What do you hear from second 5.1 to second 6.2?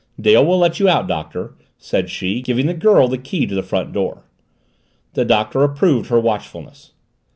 The Doctor approved her